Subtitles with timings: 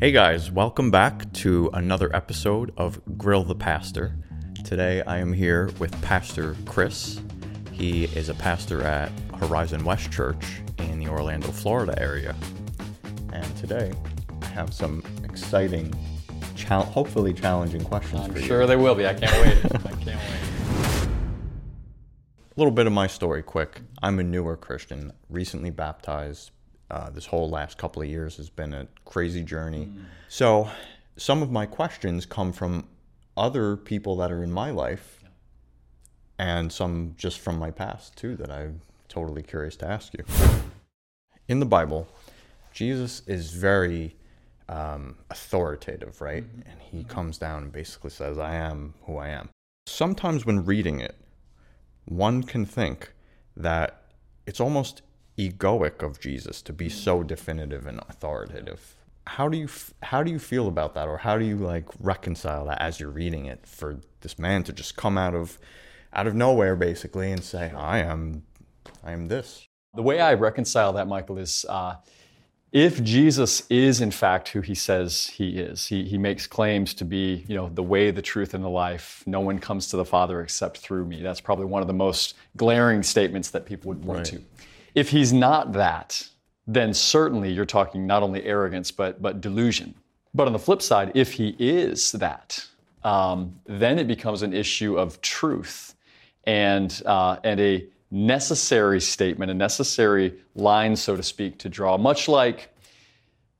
[0.00, 4.16] Hey guys, welcome back to another episode of Grill the Pastor.
[4.64, 7.20] Today I am here with Pastor Chris.
[7.72, 10.44] He is a pastor at Horizon West Church
[10.78, 12.34] in the Orlando, Florida area.
[13.32, 13.92] And today
[14.42, 15.92] I have some exciting,
[16.56, 18.46] chal- hopefully challenging questions I'm for you.
[18.46, 19.06] sure they will be.
[19.06, 19.64] I can't wait.
[19.86, 21.08] I can't wait.
[22.56, 23.80] A little bit of my story, quick.
[24.02, 26.50] I'm a newer Christian, recently baptized.
[26.90, 29.90] Uh, this whole last couple of years has been a crazy journey.
[30.28, 30.68] So,
[31.16, 32.86] some of my questions come from
[33.36, 35.24] other people that are in my life,
[36.38, 40.24] and some just from my past too that I'm totally curious to ask you.
[41.48, 42.08] In the Bible,
[42.72, 44.16] Jesus is very
[44.68, 46.44] um, authoritative, right?
[46.66, 49.50] And he comes down and basically says, I am who I am.
[49.86, 51.16] Sometimes when reading it,
[52.06, 53.12] one can think
[53.56, 54.02] that
[54.46, 55.02] it's almost
[55.38, 58.96] egoic of Jesus to be so definitive and authoritative.
[59.26, 59.68] How do you
[60.02, 63.10] how do you feel about that, or how do you like reconcile that as you're
[63.10, 65.58] reading it for this man to just come out of
[66.12, 68.42] out of nowhere basically and say, "I am,
[69.02, 71.94] I am this." The way I reconcile that, Michael, is uh,
[72.70, 77.04] if Jesus is in fact who he says he is, he, he makes claims to
[77.04, 79.22] be, you know, the way, the truth, and the life.
[79.26, 81.22] No one comes to the Father except through me.
[81.22, 84.26] That's probably one of the most glaring statements that people would point Right.
[84.26, 84.42] to.
[84.94, 86.28] If he's not that,
[86.66, 89.94] then certainly you're talking not only arrogance but but delusion.
[90.34, 92.66] But on the flip side, if he is that,
[93.04, 95.94] um, then it becomes an issue of truth
[96.44, 101.96] and uh, and a necessary statement, a necessary line, so to speak, to draw.
[101.96, 102.70] Much like,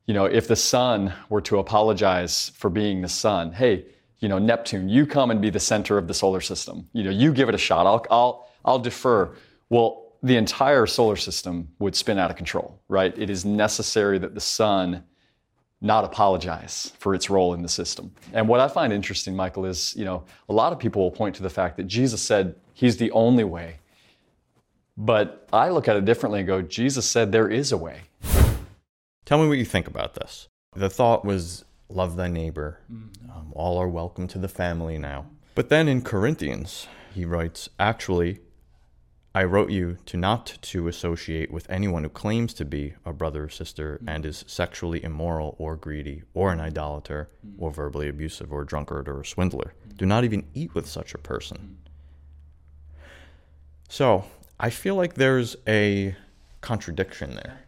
[0.06, 3.84] you know, if the sun were to apologize for being the sun, hey,
[4.20, 6.88] you know, Neptune, you come and be the center of the solar system.
[6.92, 7.86] You know, you give it a shot.
[7.86, 9.34] I'll I'll I'll defer.
[9.68, 13.17] Well, the entire solar system would spin out of control, right?
[13.19, 15.05] It is necessary that the sun
[15.83, 18.11] not apologize for its role in the system.
[18.33, 21.36] And what I find interesting, Michael, is you know a lot of people will point
[21.36, 23.80] to the fact that Jesus said he's the only way,
[24.96, 28.01] but I look at it differently and go, Jesus said there is a way.
[29.27, 30.48] Tell me what you think about this.
[30.74, 35.27] The thought was, "Love thy neighbor." Um, all are welcome to the family now.
[35.55, 38.41] But then in Corinthians, he writes, "Actually,
[39.36, 43.45] I wrote you to not to associate with anyone who claims to be a brother
[43.45, 44.08] or sister mm.
[44.08, 47.55] and is sexually immoral or greedy or an idolater mm.
[47.58, 49.74] or verbally abusive or a drunkard or a swindler.
[49.89, 49.96] Mm.
[49.96, 51.78] Do not even eat with such a person."
[53.89, 54.24] So,
[54.58, 56.17] I feel like there's a
[56.61, 57.61] contradiction there.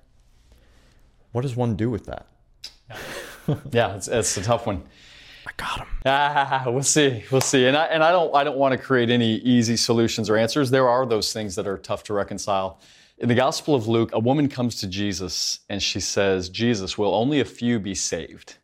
[1.33, 2.27] What does one do with that?
[3.71, 4.83] Yeah, it's, it's a tough one.
[5.47, 5.87] I got him.
[6.05, 7.25] Ah, we'll see.
[7.31, 7.67] We'll see.
[7.67, 10.71] And I, and I don't I don't want to create any easy solutions or answers.
[10.71, 12.81] There are those things that are tough to reconcile.
[13.19, 17.15] In the Gospel of Luke, a woman comes to Jesus and she says, "Jesus, will
[17.15, 18.57] only a few be saved?"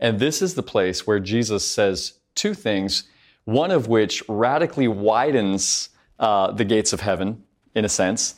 [0.00, 3.04] And this is the place where Jesus says two things,
[3.44, 8.34] one of which radically widens uh, the gates of heaven, in a sense,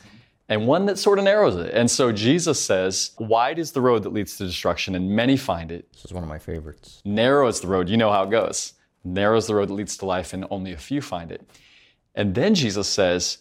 [0.49, 1.75] and one that sort of narrows it.
[1.75, 5.73] And so Jesus says, Wide is the road that leads to destruction, and many find
[5.73, 5.93] it.
[5.93, 7.03] This is one of my favorites.
[7.05, 8.75] Narrow is the road, you know how it goes.
[9.05, 11.49] Narrow is the road that leads to life, and only a few find it.
[12.15, 13.39] And then Jesus says,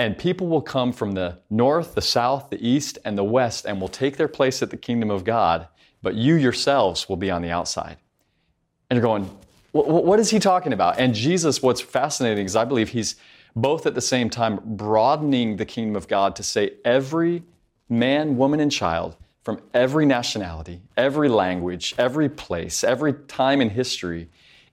[0.00, 3.78] and people will come from the north, the south, the east, and the west, and
[3.78, 5.68] will take their place at the kingdom of God,
[6.00, 7.98] but you yourselves will be on the outside.
[8.88, 9.24] And you're going,
[9.72, 10.98] "Wh- wh- what is he talking about?
[10.98, 13.16] And Jesus, what's fascinating is I believe he's
[13.54, 17.42] both at the same time broadening the kingdom of God to say every
[17.88, 24.28] man, woman, and child from every nationality, every language, every place, every time in history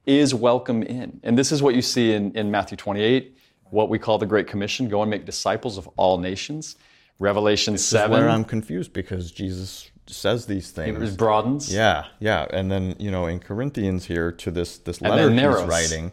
[0.05, 1.19] is welcome in.
[1.23, 3.37] And this is what you see in, in Matthew 28,
[3.69, 6.75] what we call the Great Commission go and make disciples of all nations.
[7.19, 11.13] Revelation This is 7 where I'm confused because Jesus says these things.
[11.13, 11.73] it broadens.
[11.73, 16.11] Yeah, yeah, and then you know in Corinthians here to this this letter he's writing.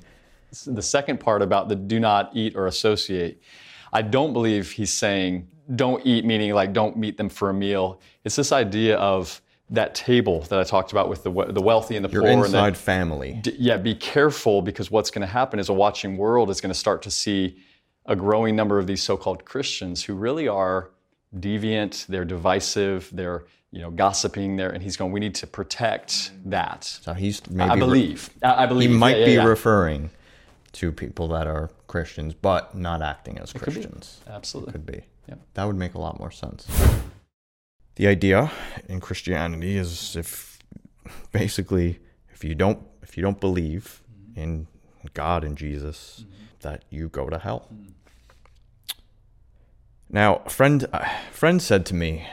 [0.62, 3.42] The second part about the do not eat or associate,
[3.92, 8.00] I don't believe he's saying don't eat, meaning like don't meet them for a meal.
[8.24, 12.04] It's this idea of that table that I talked about with the, the wealthy and
[12.04, 12.30] the Your poor.
[12.30, 13.40] and the- inside family.
[13.42, 16.72] D- yeah, be careful because what's going to happen is a watching world is going
[16.72, 17.56] to start to see
[18.06, 20.90] a growing number of these so-called Christians who really are
[21.38, 25.10] deviant, they're divisive, they're you know gossiping there, and he's going.
[25.10, 26.84] We need to protect that.
[26.84, 28.30] So he's maybe I re- believe.
[28.42, 29.44] I, believe he might yeah, yeah, be yeah.
[29.44, 30.10] referring
[30.74, 33.72] to people that are Christians but not acting as could be.
[33.72, 34.20] Christians.
[34.28, 34.72] Absolutely.
[34.72, 35.02] Could be.
[35.28, 35.36] Yeah.
[35.54, 36.66] That would make a lot more sense.
[37.96, 38.50] The idea
[38.88, 40.58] in Christianity is if
[41.32, 42.00] basically
[42.32, 44.40] if you don't if you don't believe mm-hmm.
[44.40, 44.66] in
[45.14, 46.44] God and Jesus mm-hmm.
[46.60, 47.68] that you go to hell.
[47.72, 47.92] Mm-hmm.
[50.10, 52.26] Now, a friend a friend said to me,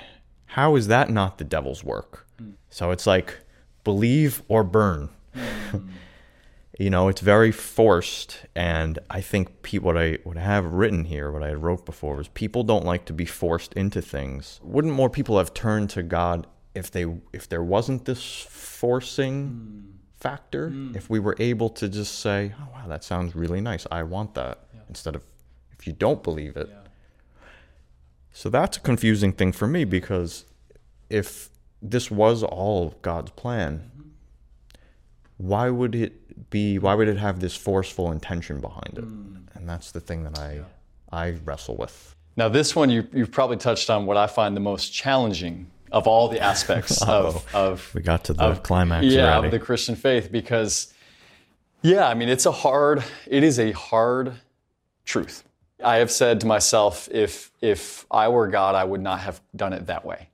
[0.45, 2.53] "How is that not the devil's work?" Mm.
[2.69, 3.39] So it's like
[3.83, 5.09] believe or burn.
[5.35, 5.89] Mm.
[6.79, 11.05] you know, it's very forced, and I think pe- what I what I have written
[11.05, 14.59] here, what I wrote before, was people don't like to be forced into things.
[14.63, 20.19] Wouldn't more people have turned to God if they if there wasn't this forcing mm.
[20.19, 20.69] factor?
[20.69, 20.95] Mm.
[20.95, 23.85] If we were able to just say, "Oh wow, that sounds really nice.
[23.91, 24.81] I want that," yeah.
[24.87, 25.23] instead of
[25.77, 26.69] if you don't believe it.
[26.69, 26.77] Yeah.
[28.31, 30.45] So that's a confusing thing for me because
[31.09, 31.49] if
[31.81, 33.91] this was all God's plan,
[35.41, 36.77] why would it be?
[36.79, 39.05] Why would it have this forceful intention behind it?
[39.05, 39.55] Mm.
[39.55, 40.63] And that's the thing that I yeah.
[41.11, 42.15] I wrestle with.
[42.37, 46.07] Now, this one you you've probably touched on what I find the most challenging of
[46.07, 49.05] all the aspects of, of we got to the of, climax.
[49.05, 49.47] Yeah, already.
[49.47, 50.93] of the Christian faith because
[51.81, 53.03] yeah, I mean it's a hard.
[53.27, 54.33] It is a hard
[55.05, 55.43] truth.
[55.83, 59.73] I have said to myself, if if I were God, I would not have done
[59.73, 60.29] it that way.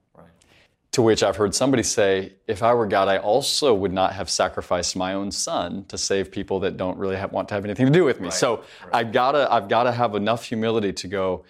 [0.97, 4.31] To which I've heard somebody say, if I were God, I also would not have
[4.31, 7.85] sacrificed my own son to save people that don't really have, want to have anything
[7.85, 8.29] to do with me.
[8.29, 8.33] Right.
[8.33, 8.95] So right.
[8.95, 11.45] I've gotta I've gotta have enough humility to go,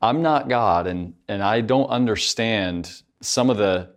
[0.00, 3.90] I'm not God and and I don't understand some of the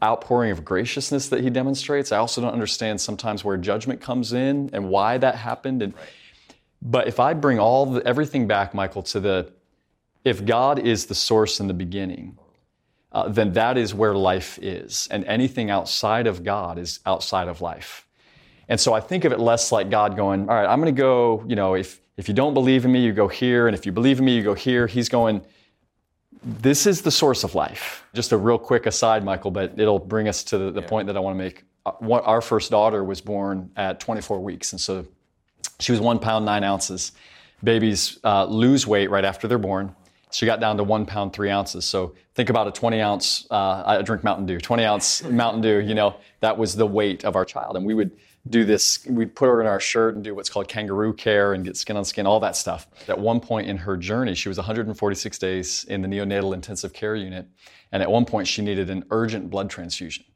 [0.00, 2.12] outpouring of graciousness that he demonstrates.
[2.12, 5.82] I also don't understand sometimes where judgment comes in and why that happened.
[5.82, 6.04] And right.
[6.80, 9.52] but if I bring all the, everything back, Michael, to the
[10.24, 12.38] if God is the source in the beginning,
[13.16, 15.08] uh, then that is where life is.
[15.10, 18.06] And anything outside of God is outside of life.
[18.68, 20.98] And so I think of it less like God going, all right, I'm going to
[20.98, 23.68] go, you know, if, if you don't believe in me, you go here.
[23.68, 24.86] And if you believe in me, you go here.
[24.86, 25.40] He's going,
[26.42, 28.04] this is the source of life.
[28.12, 30.86] Just a real quick aside, Michael, but it'll bring us to the, the yeah.
[30.86, 31.64] point that I want to make.
[31.86, 34.74] Uh, our first daughter was born at 24 weeks.
[34.74, 35.06] And so
[35.80, 37.12] she was one pound, nine ounces.
[37.64, 39.96] Babies uh, lose weight right after they're born.
[40.36, 41.86] She got down to one pound, three ounces.
[41.86, 45.78] So think about a 20 ounce, uh, I drink Mountain Dew, 20 ounce Mountain Dew,
[45.78, 47.74] you know, that was the weight of our child.
[47.74, 48.10] And we would
[48.50, 51.64] do this, we'd put her in our shirt and do what's called kangaroo care and
[51.64, 52.86] get skin on skin, all that stuff.
[53.08, 57.16] At one point in her journey, she was 146 days in the neonatal intensive care
[57.16, 57.48] unit.
[57.90, 60.26] And at one point, she needed an urgent blood transfusion.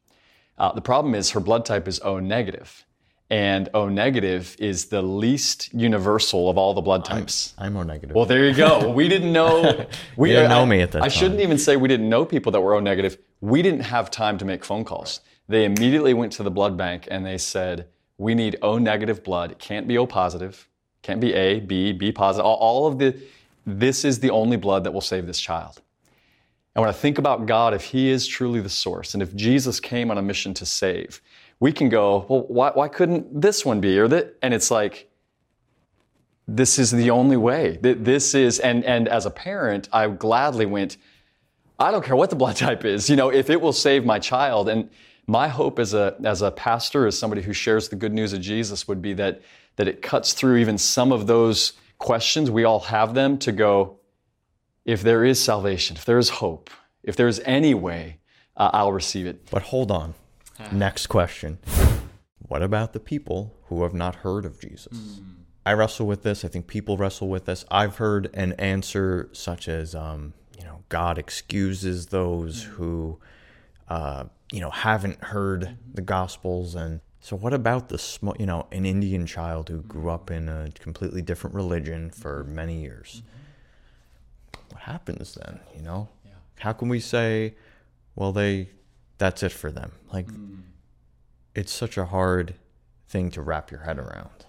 [0.57, 2.87] Uh, the problem is her blood type is O negative
[3.31, 7.55] and O negative is the least universal of all the blood types.
[7.57, 8.15] I'm, I'm O negative.
[8.15, 8.91] Well, there you go.
[9.01, 9.87] We didn't know.
[10.17, 11.07] We didn't uh, know me at that I, time.
[11.07, 13.19] I shouldn't even say we didn't know people that were O negative.
[13.41, 15.21] We didn't have time to make phone calls.
[15.49, 17.87] They immediately went to the blood bank and they said,
[18.19, 19.53] "We need O negative blood.
[19.53, 20.69] It can't be O positive.
[21.03, 22.45] Can't be A, B, B positive.
[22.45, 23.17] All, all of the.
[23.65, 25.81] This is the only blood that will save this child."
[26.75, 29.81] And when I think about God, if He is truly the source, and if Jesus
[29.81, 31.21] came on a mission to save,
[31.61, 33.99] we can go, well, why, why couldn't this one be?
[33.99, 34.37] Or that?
[34.43, 35.11] And it's like,
[36.49, 37.79] this is the only way.
[37.81, 40.97] This is, and, and as a parent, I gladly went,
[41.79, 44.19] I don't care what the blood type is, you know, if it will save my
[44.19, 44.69] child.
[44.69, 44.91] And
[45.27, 48.41] my hope as a, as a pastor, as somebody who shares the good news of
[48.41, 49.43] Jesus, would be that,
[49.77, 52.51] that it cuts through even some of those questions.
[52.51, 53.99] We all have them to go,
[54.87, 56.71] if there is salvation, if there is hope,
[57.03, 58.19] if there's any way,
[58.57, 59.49] uh, I'll receive it.
[59.51, 60.15] But hold on.
[60.73, 61.59] Next question.
[62.39, 64.97] What about the people who have not heard of Jesus?
[64.97, 65.25] Mm.
[65.65, 66.45] I wrestle with this.
[66.45, 67.65] I think people wrestle with this.
[67.71, 72.69] I've heard an answer such as, um, you know, God excuses those mm.
[72.69, 73.19] who,
[73.89, 75.75] uh, you know, haven't heard mm-hmm.
[75.95, 76.75] the Gospels.
[76.75, 80.49] And so, what about the small, you know, an Indian child who grew up in
[80.49, 82.55] a completely different religion for mm-hmm.
[82.55, 83.23] many years?
[83.23, 84.75] Mm-hmm.
[84.75, 85.61] What happens then?
[85.77, 86.33] You know, yeah.
[86.59, 87.55] how can we say,
[88.15, 88.71] well, they
[89.21, 89.93] that's it for them.
[90.13, 90.63] Like, mm.
[91.55, 92.55] it's such a hard
[93.07, 94.47] thing to wrap your head around.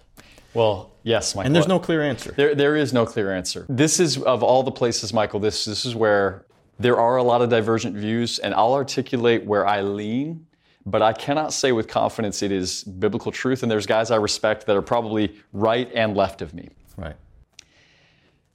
[0.54, 1.46] Well, yes, Michael.
[1.46, 2.32] And there's no clear answer.
[2.32, 3.66] There, there is no clear answer.
[3.68, 5.40] This is of all the places, Michael.
[5.40, 6.46] This this is where
[6.78, 10.46] there are a lot of divergent views, and I'll articulate where I lean,
[10.86, 13.62] but I cannot say with confidence it is biblical truth.
[13.62, 16.70] And there's guys I respect that are probably right and left of me.
[16.96, 17.16] Right.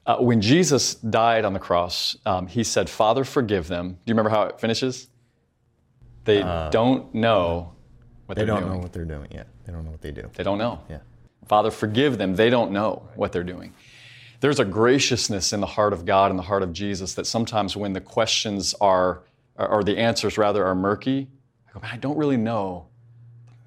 [0.06, 4.14] Uh, when Jesus died on the cross, um, he said, "Father, forgive them." Do you
[4.14, 5.08] remember how it finishes?
[6.28, 7.74] They uh, don't know
[8.26, 8.74] what they don't doing.
[8.74, 9.30] know what they're doing.
[9.32, 9.48] yet.
[9.66, 10.30] they don't know what they do.
[10.36, 10.82] They don't know.
[10.90, 11.00] Yeah.
[11.48, 12.36] Father, forgive them.
[12.36, 13.18] They don't know right.
[13.18, 13.74] what they're doing.
[14.42, 17.78] There's a graciousness in the heart of God and the heart of Jesus that sometimes
[17.78, 19.22] when the questions are,
[19.56, 21.30] or the answers rather, are murky,
[21.70, 22.88] I go, man, I don't really know.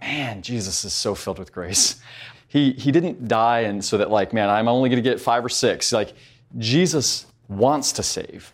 [0.02, 2.00] Man, Jesus is so filled with grace.
[2.52, 5.44] He, he didn't die and so that like, man, I'm only going to get five
[5.44, 5.92] or six.
[5.92, 6.14] Like,
[6.58, 8.52] Jesus wants to save.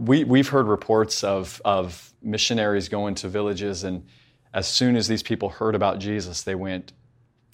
[0.00, 4.04] We, we've heard reports of, of missionaries going to villages, and
[4.52, 6.92] as soon as these people heard about Jesus, they went,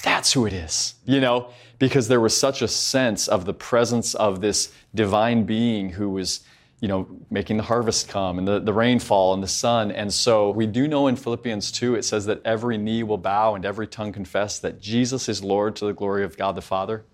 [0.02, 4.14] That's who it is, you know, because there was such a sense of the presence
[4.14, 6.40] of this divine being who was
[6.82, 9.92] you know, making the harvest come and the, the rainfall and the sun.
[9.92, 13.54] And so we do know in Philippians 2, it says that every knee will bow
[13.54, 17.04] and every tongue confess that Jesus is Lord to the glory of God the Father.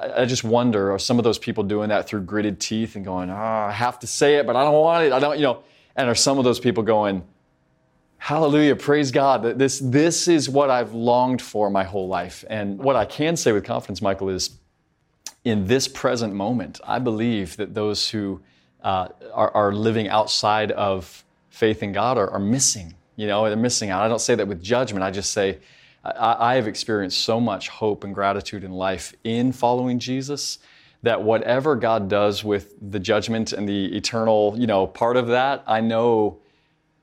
[0.00, 3.30] I, just wonder, are some of those people doing that through gritted teeth and going,
[3.30, 5.12] oh, I have to say it, but I don't want it.
[5.12, 5.62] I don't, you know,
[5.96, 7.22] and are some of those people going,
[8.22, 9.42] Hallelujah, praise God.
[9.42, 12.44] That this, this is what I've longed for my whole life.
[12.50, 14.50] And what I can say with confidence, Michael, is
[15.42, 18.42] in this present moment, I believe that those who
[18.82, 22.94] uh, are, are, living outside of faith in God are, are, missing.
[23.16, 24.02] You know, they're missing out.
[24.02, 25.02] I don't say that with judgment.
[25.02, 25.58] I just say
[26.04, 30.58] I, I have experienced so much hope and gratitude in life in following Jesus
[31.02, 35.62] that whatever God does with the judgment and the eternal, you know, part of that,
[35.66, 36.40] I know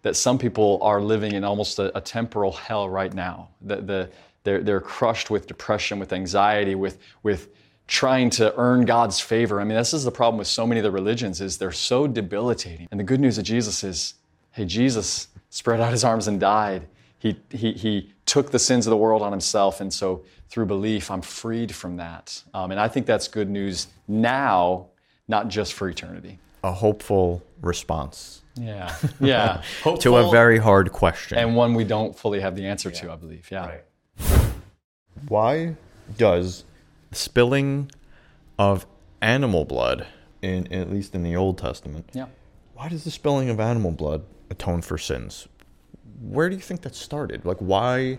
[0.03, 3.49] that some people are living in almost a, a temporal hell right now.
[3.61, 4.09] The, the,
[4.43, 7.49] they're, they're crushed with depression, with anxiety, with, with
[7.87, 9.59] trying to earn God's favor.
[9.59, 12.05] I mean, this is the problem with so many of the religions is they're so
[12.05, 12.87] debilitating.
[12.91, 14.13] And the good news of Jesus is,
[14.51, 16.87] hey, Jesus spread out his arms and died.
[17.17, 19.81] He, he, he took the sins of the world on himself.
[19.81, 22.43] And so through belief, I'm freed from that.
[22.53, 24.87] Um, and I think that's good news now,
[25.27, 26.37] not just for eternity.
[26.63, 28.43] A hopeful response.
[28.55, 28.95] Yeah.
[29.19, 29.63] Yeah.
[29.99, 31.39] to a very hard question.
[31.39, 33.01] And one we don't fully have the answer yeah.
[33.01, 33.47] to, I believe.
[33.51, 33.65] Yeah.
[33.65, 33.83] Right.
[35.27, 35.75] Why
[36.17, 36.63] does
[37.11, 37.89] spilling
[38.59, 38.85] of
[39.21, 40.07] animal blood,
[40.41, 42.09] in at least in the Old Testament.
[42.13, 42.27] Yeah.
[42.73, 45.47] Why does the spilling of animal blood atone for sins?
[46.21, 47.45] Where do you think that started?
[47.45, 48.17] Like, why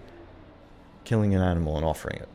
[1.05, 2.29] killing an animal and offering it?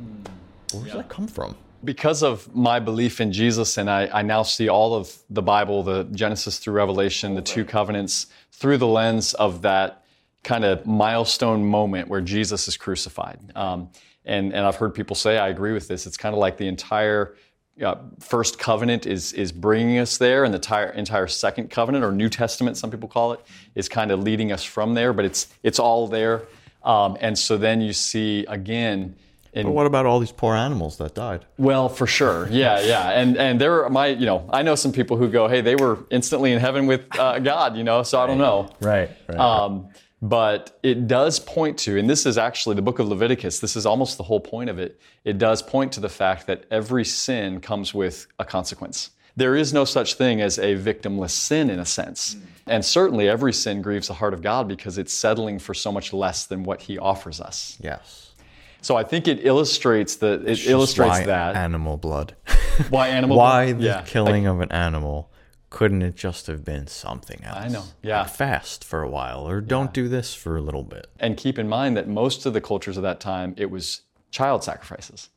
[0.73, 1.01] Where does yeah.
[1.01, 1.55] that come from?
[1.83, 5.83] Because of my belief in Jesus, and I, I now see all of the Bible,
[5.83, 10.03] the Genesis through Revelation, the two covenants, through the lens of that
[10.43, 13.39] kind of milestone moment where Jesus is crucified.
[13.55, 13.89] Um,
[14.25, 16.07] and, and I've heard people say, I agree with this.
[16.07, 17.35] It's kind of like the entire
[17.81, 22.11] uh, first covenant is, is bringing us there, and the entire, entire second covenant, or
[22.11, 23.39] New Testament, some people call it,
[23.75, 26.43] is kind of leading us from there, but it's, it's all there.
[26.83, 29.15] Um, and so then you see again,
[29.53, 31.45] in, but what about all these poor animals that died?
[31.57, 35.15] Well, for sure, yeah, yeah, and and there, my, you know, I know some people
[35.15, 38.25] who go, hey, they were instantly in heaven with uh, God, you know, so I
[38.25, 39.37] don't know, right, right.
[39.37, 39.89] Um,
[40.23, 43.85] but it does point to, and this is actually the book of Leviticus, this is
[43.85, 44.97] almost the whole point of it.
[45.25, 49.11] It does point to the fact that every sin comes with a consequence.
[49.35, 52.37] There is no such thing as a victimless sin in a sense.
[52.67, 56.13] And certainly every sin grieves the heart of God because it's settling for so much
[56.13, 57.77] less than what He offers us.
[57.81, 58.31] Yes.
[58.79, 62.33] So I think it illustrates the it illustrates that animal blood.
[62.89, 63.35] why animal?
[63.35, 63.45] Blood?
[63.45, 63.81] Why blood?
[63.81, 64.01] the yeah.
[64.03, 65.32] killing like, of an animal
[65.73, 67.57] couldn't it just have been something else?
[67.57, 67.83] I know.
[68.03, 68.21] Yeah.
[68.21, 71.07] Like fast for a while or don't do this for a little bit.
[71.19, 74.63] And keep in mind that most of the cultures of that time, it was child
[74.63, 75.29] sacrifices.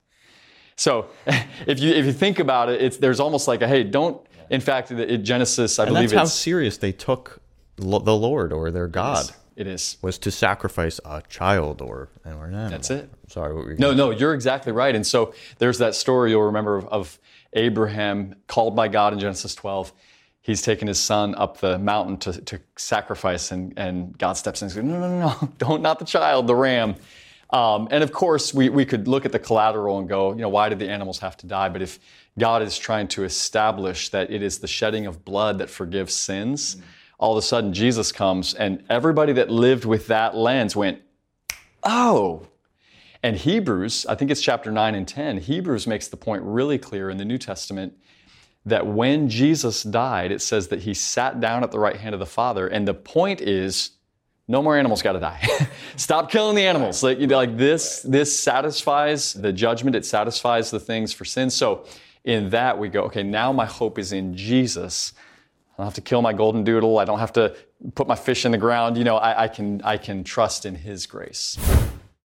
[0.76, 1.06] So
[1.66, 4.60] if you, if you think about it, it's, there's almost like a, hey, don't, in
[4.60, 7.40] fact, in Genesis, I and believe that's how serious they took
[7.76, 9.30] the Lord or their God.
[9.56, 9.96] It is.
[10.02, 12.68] Was to sacrifice a child or, or an animal.
[12.68, 13.08] That's it.
[13.28, 14.94] Sorry, what were you No, no, you're exactly right.
[14.94, 17.18] And so there's that story you'll remember of, of
[17.54, 19.94] Abraham called by God in Genesis 12
[20.46, 24.66] he's taken his son up the mountain to, to sacrifice, and, and God steps in
[24.66, 26.94] and says, No, no, no, no, don't, not the child, the ram.
[27.50, 30.48] Um, and of course, we, we could look at the collateral and go, you know,
[30.48, 31.68] why did the animals have to die?
[31.68, 32.00] But if
[32.38, 36.74] God is trying to establish that it is the shedding of blood that forgives sins,
[36.74, 36.86] mm-hmm.
[37.18, 41.02] all of a sudden Jesus comes, and everybody that lived with that lens went,
[41.84, 42.48] Oh,
[43.22, 47.10] and Hebrews, I think it's chapter 9 and 10, Hebrews makes the point really clear
[47.10, 47.96] in the New Testament
[48.66, 52.18] that when Jesus died, it says that he sat down at the right hand of
[52.18, 52.66] the Father.
[52.66, 53.92] And the point is,
[54.48, 55.40] no more animals got to die.
[55.96, 57.02] Stop killing the animals.
[57.02, 59.94] Like, like this, this satisfies the judgment.
[59.94, 61.48] It satisfies the things for sin.
[61.48, 61.86] So
[62.24, 65.12] in that we go, okay, now my hope is in Jesus.
[65.74, 66.98] I don't have to kill my golden doodle.
[66.98, 67.56] I don't have to
[67.94, 68.98] put my fish in the ground.
[68.98, 71.56] You know, I, I can, I can trust in his grace.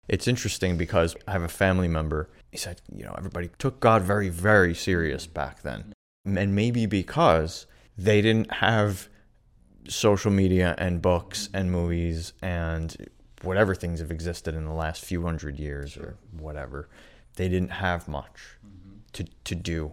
[0.08, 2.28] It's interesting because I have a family member.
[2.50, 5.93] He said, you know, everybody took God very, very serious back then
[6.24, 7.66] and maybe because
[7.96, 9.08] they didn't have
[9.88, 12.96] social media and books and movies and
[13.42, 16.88] whatever things have existed in the last few hundred years or whatever
[17.36, 18.98] they didn't have much mm-hmm.
[19.12, 19.92] to, to do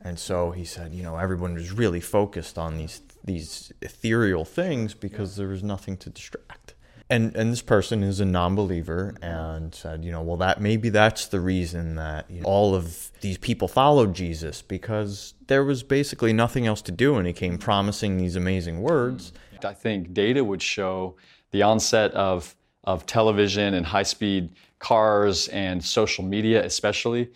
[0.00, 4.94] and so he said you know everyone was really focused on these these ethereal things
[4.94, 5.42] because yeah.
[5.42, 6.74] there was nothing to distract
[7.10, 11.26] and and this person is a non-believer and said you know well that maybe that's
[11.26, 16.32] the reason that you know, all of these people followed jesus because there was basically
[16.32, 19.32] nothing else to do and he came promising these amazing words
[19.64, 21.16] i think data would show
[21.50, 27.28] the onset of of television and high-speed cars and social media especially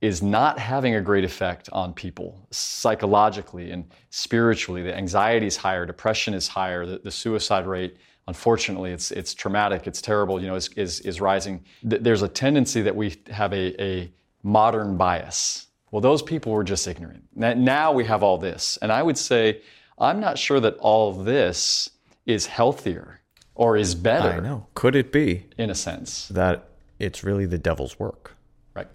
[0.00, 4.82] is not having a great effect on people psychologically and spiritually.
[4.82, 7.96] The anxiety is higher, depression is higher, the, the suicide rate,
[8.28, 11.64] unfortunately, it's, it's traumatic, it's terrible, you know, is, is, is rising.
[11.82, 15.68] There's a tendency that we have a, a modern bias.
[15.90, 17.24] Well, those people were just ignorant.
[17.34, 18.78] Now we have all this.
[18.82, 19.62] And I would say,
[19.98, 21.90] I'm not sure that all this
[22.26, 23.20] is healthier
[23.54, 24.28] or is better.
[24.28, 24.66] I know.
[24.74, 25.46] Could it be?
[25.56, 26.28] In a sense.
[26.28, 26.68] That
[26.98, 28.34] it's really the devil's work.
[28.74, 28.88] Right.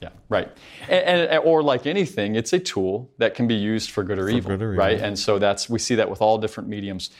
[0.00, 0.48] Yeah, right.
[0.88, 4.28] And, and, or like anything, it's a tool that can be used for good or,
[4.28, 4.98] for evil, good or right?
[5.00, 7.10] And so that's we see that with all different mediums.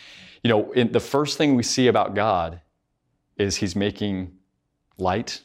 [0.43, 2.61] You know, in, the first thing we see about God
[3.37, 4.33] is he's making
[4.99, 5.43] light,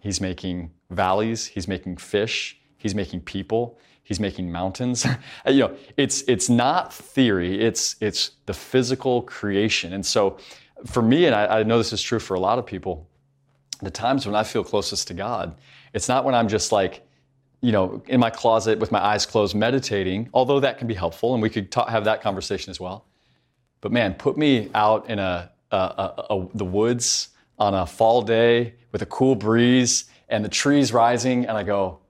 [0.00, 5.06] he's making valleys, he's making fish, he's making people, he's making mountains.
[5.46, 9.92] you know, it's it's not theory, it's it's the physical creation.
[9.92, 10.38] And so
[10.86, 13.08] for me, and I, I know this is true for a lot of people,
[13.82, 15.56] the times when I feel closest to God,
[15.92, 17.06] it's not when I'm just like,
[17.60, 21.34] you know, in my closet with my eyes closed meditating, although that can be helpful
[21.34, 23.07] and we could ta- have that conversation as well.
[23.80, 28.22] But man, put me out in a, a, a, a, the woods on a fall
[28.22, 32.00] day with a cool breeze and the trees rising, and I go,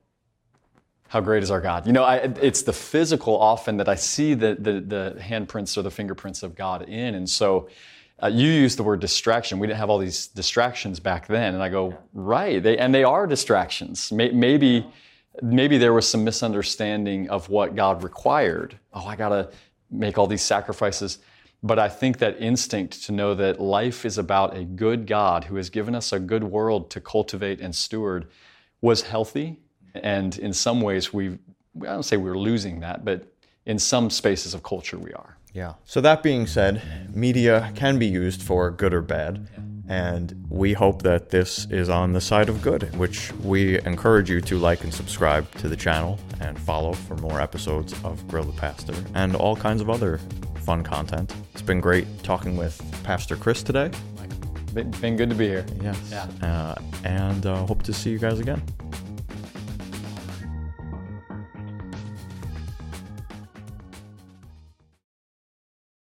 [1.09, 1.87] how great is our God?
[1.87, 5.83] You know, I, it's the physical often that I see the, the, the handprints or
[5.83, 7.15] the fingerprints of God in.
[7.15, 7.69] And so
[8.23, 9.59] uh, you use the word distraction.
[9.59, 11.55] We didn't have all these distractions back then.
[11.55, 12.63] And I go, right.
[12.63, 14.13] They, and they are distractions.
[14.13, 14.87] Maybe,
[15.41, 18.79] maybe there was some misunderstanding of what God required.
[18.93, 19.51] Oh, I got to
[19.91, 21.21] make all these sacrifices.
[21.63, 25.57] But I think that instinct to know that life is about a good God who
[25.57, 28.29] has given us a good world to cultivate and steward
[28.81, 29.59] was healthy.
[29.95, 31.39] And in some ways, we
[31.83, 33.33] I don't say we're losing that, but
[33.67, 35.37] in some spaces of culture, we are.
[35.53, 35.75] Yeah.
[35.85, 39.49] So, that being said, media can be used for good or bad.
[39.89, 44.43] And we hope that this is on the side of good, which we encourage you
[44.43, 48.53] to like and subscribe to the channel and follow for more episodes of Grill the
[48.53, 50.21] Pastor and all kinds of other
[50.69, 51.35] fun content.
[51.55, 53.91] It's been great talking with Pastor Chris today.
[54.75, 55.65] Been good to be here.
[55.81, 55.99] Yes.
[56.11, 56.27] Yeah.
[56.47, 58.63] Uh, and uh, hope to see you guys again.